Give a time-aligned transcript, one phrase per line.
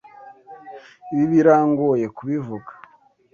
[1.11, 2.71] Ibi birangoye kubivuga.